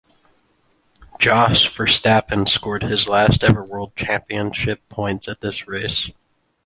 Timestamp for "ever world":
3.43-3.95